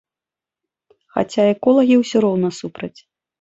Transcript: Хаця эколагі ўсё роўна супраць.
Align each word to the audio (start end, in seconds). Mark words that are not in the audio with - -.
Хаця 1.17 1.45
эколагі 1.53 1.99
ўсё 2.01 2.17
роўна 2.27 2.49
супраць. 2.63 2.97